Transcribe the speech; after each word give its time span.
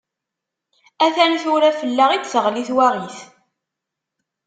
Atan 1.05 1.33
tura 1.43 1.71
fell-aɣ 1.79 2.11
i 2.13 2.17
d-teɣli 2.21 2.63
twaɣit! 2.69 3.17